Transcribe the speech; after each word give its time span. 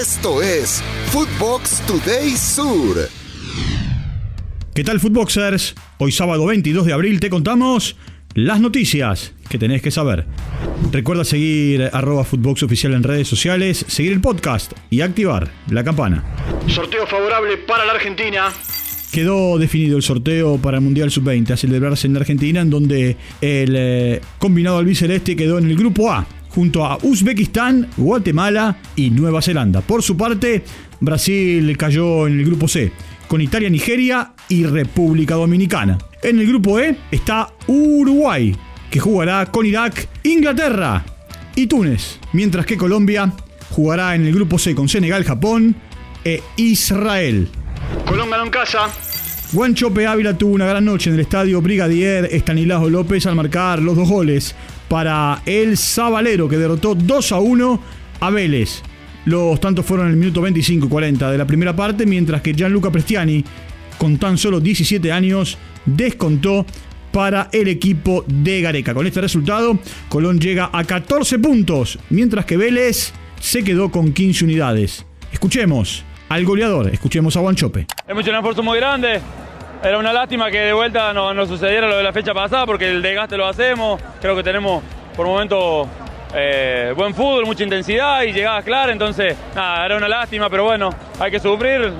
Esto 0.00 0.40
es 0.40 0.80
Footbox 1.06 1.80
Today 1.86 2.30
Sur. 2.30 3.08
¿Qué 4.72 4.84
tal, 4.84 5.00
Footboxers? 5.00 5.74
Hoy 5.98 6.12
sábado 6.12 6.46
22 6.46 6.86
de 6.86 6.92
abril 6.92 7.18
te 7.18 7.28
contamos 7.28 7.96
las 8.34 8.60
noticias 8.60 9.34
que 9.48 9.58
tenés 9.58 9.82
que 9.82 9.90
saber. 9.90 10.26
Recuerda 10.92 11.24
seguir 11.24 11.90
arroba 11.92 12.22
Footbox 12.22 12.62
Oficial 12.62 12.94
en 12.94 13.02
redes 13.02 13.26
sociales, 13.26 13.84
seguir 13.88 14.12
el 14.12 14.20
podcast 14.20 14.72
y 14.88 15.00
activar 15.00 15.50
la 15.68 15.82
campana. 15.82 16.22
Sorteo 16.68 17.04
favorable 17.04 17.56
para 17.56 17.84
la 17.84 17.94
Argentina. 17.94 18.52
Quedó 19.10 19.58
definido 19.58 19.96
el 19.96 20.04
sorteo 20.04 20.58
para 20.58 20.76
el 20.76 20.84
Mundial 20.84 21.10
Sub-20 21.10 21.50
a 21.50 21.56
celebrarse 21.56 22.06
en 22.06 22.16
Argentina, 22.16 22.60
en 22.60 22.70
donde 22.70 23.16
el 23.40 23.74
eh, 23.76 24.20
combinado 24.38 24.78
albiceleste 24.78 25.34
quedó 25.34 25.58
en 25.58 25.68
el 25.68 25.76
grupo 25.76 26.12
A, 26.12 26.24
junto 26.58 26.84
a 26.84 26.98
Uzbekistán, 27.02 27.88
Guatemala 27.96 28.78
y 28.96 29.10
Nueva 29.10 29.40
Zelanda. 29.40 29.80
Por 29.80 30.02
su 30.02 30.16
parte, 30.16 30.64
Brasil 30.98 31.76
cayó 31.76 32.26
en 32.26 32.40
el 32.40 32.44
grupo 32.44 32.66
C, 32.66 32.90
con 33.28 33.40
Italia, 33.40 33.70
Nigeria 33.70 34.32
y 34.48 34.64
República 34.64 35.36
Dominicana. 35.36 35.98
En 36.20 36.40
el 36.40 36.48
grupo 36.48 36.80
E 36.80 36.96
está 37.12 37.50
Uruguay, 37.68 38.56
que 38.90 38.98
jugará 38.98 39.46
con 39.46 39.66
Irak, 39.66 40.08
Inglaterra 40.24 41.04
y 41.54 41.68
Túnez, 41.68 42.18
mientras 42.32 42.66
que 42.66 42.76
Colombia 42.76 43.32
jugará 43.70 44.16
en 44.16 44.26
el 44.26 44.34
grupo 44.34 44.58
C 44.58 44.74
con 44.74 44.88
Senegal, 44.88 45.22
Japón 45.22 45.76
e 46.24 46.42
Israel. 46.56 47.48
Colón 48.04 48.30
ganó 48.30 48.42
en 48.42 48.50
casa. 48.50 48.90
Guanchope 49.50 50.06
Ávila 50.06 50.36
tuvo 50.36 50.54
una 50.54 50.66
gran 50.66 50.84
noche 50.84 51.08
en 51.08 51.14
el 51.14 51.20
estadio 51.20 51.62
Brigadier 51.62 52.28
Estanislao 52.30 52.90
López 52.90 53.24
al 53.24 53.34
marcar 53.34 53.80
los 53.80 53.96
dos 53.96 54.06
goles 54.06 54.54
para 54.88 55.40
el 55.46 55.78
Zabalero 55.78 56.50
que 56.50 56.58
derrotó 56.58 56.94
2 56.94 57.32
a 57.32 57.38
1 57.38 57.82
a 58.20 58.28
Vélez. 58.30 58.82
Los 59.24 59.58
tantos 59.58 59.86
fueron 59.86 60.08
en 60.08 60.12
el 60.12 60.18
minuto 60.18 60.42
25 60.42 60.84
y 60.84 60.88
40 60.90 61.30
de 61.30 61.38
la 61.38 61.46
primera 61.46 61.74
parte, 61.74 62.04
mientras 62.04 62.42
que 62.42 62.52
Gianluca 62.52 62.92
Prestiani, 62.92 63.42
con 63.96 64.18
tan 64.18 64.36
solo 64.36 64.60
17 64.60 65.10
años, 65.10 65.56
descontó 65.86 66.66
para 67.10 67.48
el 67.50 67.68
equipo 67.68 68.26
de 68.28 68.60
Gareca. 68.60 68.92
Con 68.92 69.06
este 69.06 69.22
resultado, 69.22 69.78
Colón 70.10 70.38
llega 70.38 70.68
a 70.70 70.84
14 70.84 71.38
puntos, 71.38 71.98
mientras 72.10 72.44
que 72.44 72.58
Vélez 72.58 73.14
se 73.40 73.64
quedó 73.64 73.90
con 73.90 74.12
15 74.12 74.44
unidades. 74.44 75.06
Escuchemos 75.32 76.04
al 76.28 76.44
goleador, 76.44 76.88
escuchemos 76.88 77.36
a 77.36 77.40
Guanchope. 77.40 77.86
Hemos 78.06 78.22
hecho 78.22 78.30
un 78.30 78.36
esfuerzo 78.36 78.62
muy 78.62 78.78
grande. 78.78 79.20
Era 79.82 79.98
una 79.98 80.12
lástima 80.12 80.50
que 80.50 80.58
de 80.58 80.72
vuelta 80.72 81.12
no, 81.12 81.32
no 81.32 81.46
sucediera 81.46 81.88
lo 81.88 81.96
de 81.96 82.02
la 82.02 82.12
fecha 82.12 82.34
pasada 82.34 82.66
porque 82.66 82.90
el 82.90 83.00
desgaste 83.00 83.36
lo 83.36 83.46
hacemos. 83.46 84.00
Creo 84.20 84.34
que 84.34 84.42
tenemos 84.42 84.82
por 85.16 85.26
momentos 85.26 85.86
eh, 86.34 86.92
buen 86.96 87.14
fútbol, 87.14 87.46
mucha 87.46 87.62
intensidad 87.62 88.22
y 88.22 88.32
llegadas 88.32 88.64
claras. 88.64 88.92
Entonces, 88.92 89.36
nada, 89.54 89.86
era 89.86 89.96
una 89.96 90.08
lástima, 90.08 90.50
pero 90.50 90.64
bueno, 90.64 90.90
hay 91.18 91.30
que 91.30 91.38
sufrir. 91.40 91.92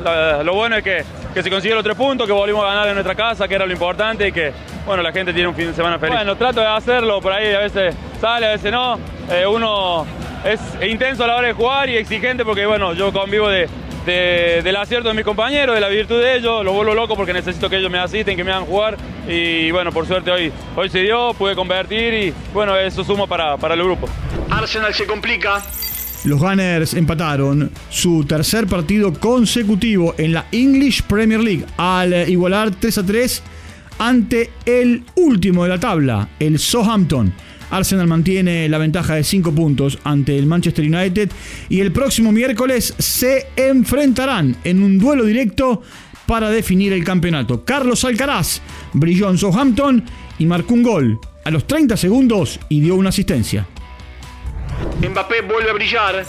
Lo 0.45 0.55
bueno 0.55 0.77
es 0.77 0.83
que, 0.83 1.05
que 1.33 1.43
se 1.43 1.51
consiguió 1.51 1.77
los 1.77 1.85
tres 1.85 1.97
puntos, 1.97 2.27
que 2.27 2.33
volvimos 2.33 2.65
a 2.65 2.69
ganar 2.69 2.89
en 2.89 2.95
nuestra 2.95 3.15
casa, 3.15 3.47
que 3.47 3.55
era 3.55 3.65
lo 3.65 3.73
importante 3.73 4.29
y 4.29 4.33
que, 4.33 4.53
bueno, 4.85 5.03
la 5.03 5.13
gente 5.13 5.33
tiene 5.33 5.49
un 5.49 5.55
fin 5.55 5.69
de 5.69 5.75
semana 5.75 5.99
feliz. 5.99 6.17
Bueno, 6.17 6.37
trato 6.37 6.61
de 6.61 6.67
hacerlo, 6.67 7.21
por 7.21 7.33
ahí 7.33 7.55
a 7.55 7.61
veces 7.61 7.95
sale, 8.21 8.47
a 8.47 8.51
veces 8.51 8.73
no. 8.73 8.99
Eh, 9.31 9.47
uno 9.47 10.05
es 10.45 10.61
intenso 10.83 11.25
a 11.25 11.29
la 11.29 11.37
hora 11.37 11.47
de 11.47 11.53
jugar 11.53 11.89
y 11.89 11.97
exigente 11.97 12.45
porque, 12.45 12.67
bueno, 12.67 12.93
yo 12.93 13.13
convivo 13.13 13.49
de, 13.49 13.69
de- 14.13 14.63
del 14.63 14.77
acierto 14.77 15.09
de 15.09 15.15
mis 15.15 15.25
compañeros, 15.25 15.75
de 15.75 15.81
la 15.81 15.89
virtud 15.89 16.21
de 16.21 16.37
ellos, 16.37 16.65
lo 16.65 16.73
vuelvo 16.73 16.95
loco 16.95 17.15
porque 17.15 17.33
necesito 17.33 17.69
que 17.69 17.77
ellos 17.77 17.91
me 17.91 17.99
asisten, 17.99 18.37
que 18.37 18.43
me 18.43 18.51
hagan 18.51 18.65
jugar 18.65 18.97
y 19.29 19.71
bueno, 19.71 19.93
por 19.93 20.07
suerte 20.07 20.31
hoy, 20.31 20.51
hoy 20.75 20.89
se 20.89 21.01
dio, 21.03 21.35
pude 21.35 21.55
convertir 21.55 22.15
y 22.15 22.35
bueno, 22.55 22.77
eso 22.77 23.05
suma 23.05 23.27
para, 23.27 23.57
para 23.59 23.75
el 23.75 23.83
grupo. 23.85 24.09
Arsenal 24.51 24.95
se 24.95 25.07
complica. 25.07 25.63
Los 26.25 26.41
Gunners 26.41 26.95
empataron 26.95 27.71
su 27.91 28.25
tercer 28.25 28.67
partido 28.67 29.13
consecutivo 29.13 30.15
en 30.19 30.33
la 30.33 30.47
English 30.51 31.03
Premier 31.03 31.41
League 31.41 31.65
al 31.77 32.29
igualar 32.29 32.71
3 32.73 32.99
a 32.99 33.07
3 33.07 33.43
ante 33.99 34.51
el 34.67 35.05
último 35.17 35.63
de 35.65 35.69
la 35.71 35.79
tabla, 35.79 36.29
el 36.41 36.59
Southampton. 36.59 37.33
Arsenal 37.71 38.07
mantiene 38.07 38.69
la 38.69 38.79
ventaja 38.79 39.15
de 39.15 39.25
5 39.25 39.53
puntos 39.53 39.99
ante 40.05 40.39
el 40.39 40.47
Manchester 40.47 40.85
United 40.85 41.31
y 41.69 41.81
el 41.81 41.93
próximo 41.93 42.33
miércoles 42.33 42.95
se 42.99 43.49
enfrentarán 43.57 44.57
en 44.65 44.83
un 44.83 44.99
duelo 44.99 45.25
directo 45.25 45.83
para 46.27 46.51
definir 46.51 46.93
el 46.93 47.05
campeonato. 47.05 47.65
Carlos 47.65 48.05
Alcaraz 48.05 48.61
brilló 48.93 49.31
en 49.31 49.39
Southampton 49.39 50.05
y 50.39 50.47
marcó 50.47 50.75
un 50.75 50.83
gol 50.83 51.19
a 51.45 51.51
los 51.51 51.67
30 51.67 51.97
segundos 51.97 52.61
y 52.69 52.81
dio 52.81 52.95
una 52.95 53.09
asistencia. 53.09 53.67
Mbappé 55.01 55.43
vuelve 55.43 55.71
a 55.71 55.73
brillar. 55.73 56.27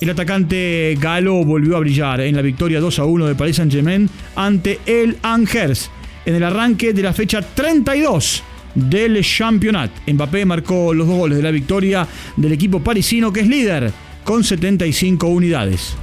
El 0.00 0.10
atacante 0.10 0.96
galo 1.00 1.44
volvió 1.44 1.76
a 1.76 1.80
brillar 1.80 2.20
en 2.20 2.34
la 2.34 2.42
victoria 2.42 2.80
2 2.80 2.98
a 2.98 3.04
1 3.04 3.26
de 3.28 3.34
Paris 3.34 3.56
Saint-Germain 3.56 4.10
ante 4.34 4.80
el 4.84 5.16
Angers 5.22 5.90
en 6.24 6.34
el 6.34 6.42
arranque 6.42 6.92
de 6.92 7.02
la 7.02 7.12
fecha 7.12 7.40
32 7.40 8.42
del 8.74 9.24
campeonato. 9.36 10.00
Mbappé 10.06 10.44
marcó 10.44 10.94
los 10.94 11.06
dos 11.06 11.16
goles 11.16 11.38
de 11.38 11.42
la 11.42 11.50
victoria 11.50 12.06
del 12.36 12.52
equipo 12.52 12.80
parisino 12.80 13.32
que 13.32 13.40
es 13.40 13.48
líder 13.48 13.92
con 14.24 14.44
75 14.44 15.26
unidades. 15.26 15.94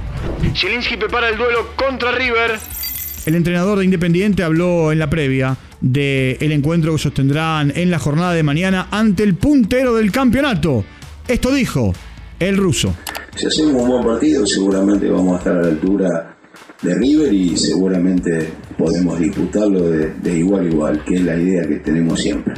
Zielinski 0.54 0.96
prepara 0.96 1.28
el 1.30 1.36
duelo 1.36 1.70
contra 1.76 2.12
River. 2.12 2.58
El 3.26 3.34
entrenador 3.34 3.78
de 3.78 3.84
Independiente 3.84 4.42
habló 4.42 4.92
en 4.92 4.98
la 4.98 5.10
previa 5.10 5.56
del 5.80 6.52
encuentro 6.52 6.92
que 6.92 6.98
sostendrán 6.98 7.72
en 7.74 7.90
la 7.90 7.98
jornada 7.98 8.32
de 8.32 8.42
mañana 8.42 8.88
ante 8.90 9.22
el 9.22 9.34
puntero 9.34 9.94
del 9.94 10.12
campeonato. 10.12 10.84
Esto 11.26 11.52
dijo 11.52 11.92
el 12.38 12.56
ruso. 12.56 12.94
Si 13.34 13.46
hacemos 13.46 13.82
un 13.82 13.88
buen 13.88 14.04
partido, 14.04 14.46
seguramente 14.46 15.08
vamos 15.08 15.34
a 15.34 15.38
estar 15.38 15.56
a 15.56 15.62
la 15.62 15.68
altura 15.68 16.39
de 16.82 16.94
River 16.94 17.32
y 17.32 17.56
seguramente 17.56 18.48
podemos 18.76 19.18
disputarlo 19.18 19.90
de, 19.90 20.14
de 20.14 20.38
igual 20.38 20.66
a 20.66 20.68
igual, 20.68 21.04
que 21.04 21.16
es 21.16 21.22
la 21.22 21.36
idea 21.36 21.66
que 21.66 21.76
tenemos 21.76 22.20
siempre. 22.20 22.54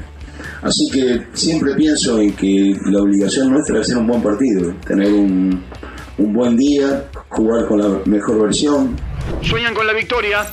Así 0.62 0.88
que 0.92 1.22
siempre 1.32 1.74
pienso 1.74 2.20
en 2.20 2.32
que 2.32 2.74
la 2.86 3.02
obligación 3.02 3.50
nuestra 3.50 3.80
es 3.80 3.86
hacer 3.86 3.98
un 3.98 4.06
buen 4.06 4.22
partido, 4.22 4.74
tener 4.86 5.12
un, 5.12 5.62
un 6.18 6.32
buen 6.32 6.56
día, 6.56 7.04
jugar 7.30 7.66
con 7.66 7.80
la 7.80 8.00
mejor 8.06 8.42
versión, 8.42 8.96
Sueñan 9.40 9.74
con 9.74 9.86
la 9.86 9.92
victoria. 9.92 10.46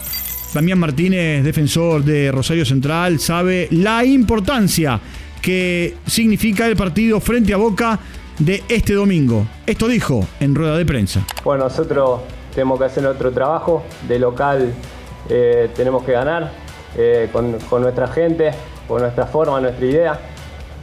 Damián 0.54 0.80
Martínez, 0.80 1.44
defensor 1.44 2.04
de 2.04 2.32
Rosario 2.32 2.66
Central, 2.66 3.20
sabe 3.20 3.68
la 3.72 4.04
importancia 4.04 5.00
que 5.42 5.96
significa 6.08 6.68
el 6.68 6.76
partido 6.76 7.20
frente 7.20 7.54
a 7.54 7.58
Boca 7.58 8.00
de 8.40 8.64
este 8.68 8.94
domingo. 8.94 9.48
Esto 9.66 9.88
dijo 9.88 10.28
en 10.40 10.56
rueda 10.56 10.78
de 10.78 10.86
prensa. 10.86 11.26
Bueno, 11.44 11.66
nosotros 11.66 12.22
tenemos 12.60 12.78
que 12.78 12.86
hacer 12.86 13.04
nuestro 13.04 13.32
trabajo. 13.32 13.84
De 14.06 14.20
local 14.20 14.74
eh, 15.30 15.70
tenemos 15.78 16.04
que 16.04 16.12
ganar 16.12 16.52
eh, 16.98 17.30
con, 17.32 17.58
con 17.70 17.82
nuestra 17.84 18.10
gente, 18.10 18.52
con 18.86 19.02
nuestra 19.02 19.26
forma, 19.28 19.62
nuestra 19.62 19.86
idea. 19.86 20.20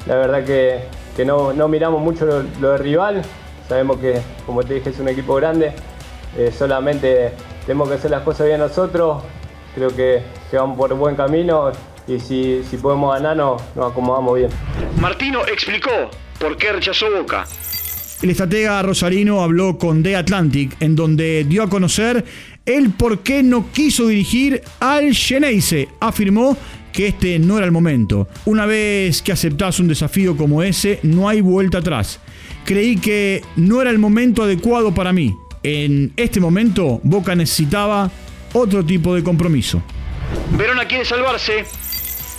La 0.07 0.15
verdad 0.17 0.43
que, 0.43 0.85
que 1.15 1.27
no, 1.27 1.53
no 1.53 1.69
miramos 1.69 2.01
mucho 2.01 2.25
lo, 2.25 2.43
lo 2.61 2.71
de 2.73 2.79
rival. 2.79 3.23
Sabemos 3.69 3.99
que, 3.99 4.23
como 4.47 4.63
te 4.63 4.73
dije, 4.73 4.89
es 4.89 4.99
un 5.01 5.11
equipo 5.11 5.35
grande. 5.35 5.75
Eh, 6.39 6.51
solamente 6.51 7.33
tenemos 7.67 7.91
que 7.91 7.97
hacer 7.97 8.11
las 8.11 8.23
cosas 8.23 8.47
bien 8.47 8.59
nosotros. 8.59 9.23
Creo 9.75 9.91
que, 9.91 10.23
que 10.51 10.57
vamos 10.57 10.79
por 10.79 10.95
buen 10.95 11.15
camino 11.15 11.73
y 12.07 12.19
si, 12.21 12.65
si 12.65 12.79
podemos 12.79 13.13
ganar 13.13 13.37
nos, 13.37 13.61
nos 13.75 13.93
acomodamos 13.93 14.35
bien. 14.35 14.49
Martino 14.99 15.43
explicó 15.47 15.91
por 16.41 16.57
qué 16.57 16.73
rechazó 16.73 17.11
Boca. 17.11 17.45
El 18.23 18.31
estratega 18.31 18.83
rosarino 18.83 19.43
habló 19.43 19.77
con 19.77 20.03
The 20.03 20.17
Atlantic, 20.17 20.77
en 20.81 20.97
donde 20.97 21.45
dio 21.45 21.63
a 21.63 21.69
conocer 21.69 22.25
el 22.65 22.91
por 22.91 23.21
qué 23.21 23.43
no 23.43 23.71
quiso 23.73 24.07
dirigir 24.07 24.63
al 24.81 25.15
Geneise. 25.15 25.89
Afirmó 26.01 26.57
que 26.93 27.09
este 27.09 27.39
no 27.39 27.59
era 27.59 27.67
el 27.67 27.73
momento. 27.73 28.27
Una 28.47 28.65
vez 28.65 29.21
que 29.21 29.33
aceptás 29.33 29.81
un 29.81 29.89
desafío 29.89 30.35
como 30.35 30.63
ese, 30.63 30.99
no 31.03 31.29
hay 31.29 31.43
vuelta 31.43 31.79
atrás. 31.79 32.19
Creí 32.65 32.97
que 32.97 33.43
no 33.57 33.83
era 33.83 33.91
el 33.91 33.99
momento 33.99 34.43
adecuado 34.43 34.95
para 34.95 35.13
mí. 35.13 35.37
En 35.63 36.13
este 36.17 36.41
momento, 36.41 37.01
Boca 37.03 37.35
necesitaba 37.35 38.11
otro 38.55 38.83
tipo 38.83 39.15
de 39.15 39.23
compromiso. 39.23 39.83
Verona 40.57 40.87
quiere 40.87 41.05
salvarse. 41.05 41.67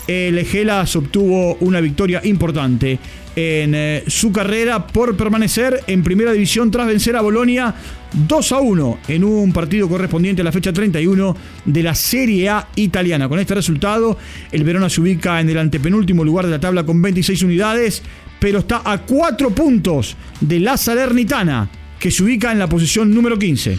El 0.08 0.44
Gelas 0.46 0.96
obtuvo 0.96 1.56
una 1.60 1.82
victoria 1.82 2.22
importante 2.24 3.00
en 3.36 3.76
eh, 3.76 4.04
su 4.08 4.32
carrera 4.32 4.88
por 4.88 5.16
permanecer 5.16 5.84
en 5.86 6.02
primera 6.04 6.32
división 6.32 6.72
tras 6.72 6.88
vencer 6.88 7.16
a 7.16 7.22
Bolonia 7.22 7.76
2 8.14 8.52
a 8.52 8.60
1 8.60 9.00
en 9.10 9.24
un 9.24 9.54
partido 9.54 9.88
correspondiente 9.88 10.42
a 10.42 10.46
la 10.46 10.52
fecha 10.52 10.74
31 10.74 11.38
de 11.66 11.84
la 11.84 11.94
Serie 11.94 12.50
A 12.50 12.68
italiana. 12.76 13.30
Con 13.30 13.40
este 13.40 13.54
resultado, 13.54 14.18
el 14.52 14.64
Verona 14.64 14.90
se 14.90 15.02
ubica 15.02 15.40
en 15.40 15.50
el 15.50 15.60
antepenúltimo 15.60 16.24
lugar 16.24 16.46
de 16.46 16.52
la 16.52 16.60
tabla 16.60 16.84
con 16.84 17.00
26 17.00 17.44
unidades, 17.44 18.02
pero 18.40 18.60
está 18.60 18.82
a 18.84 19.04
4 19.04 19.52
puntos 19.52 20.16
de 20.40 20.60
la 20.60 20.76
Salernitana, 20.76 21.70
que 22.00 22.10
se 22.10 22.24
ubica 22.24 22.52
en 22.52 22.58
la 22.58 22.68
posición 22.68 23.14
número 23.14 23.38
15. 23.38 23.78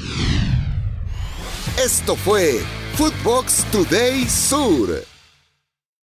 Esto 1.85 2.15
fue 2.15 2.61
Footbox 2.95 3.65
Today 3.73 4.25
Sur. 4.29 5.18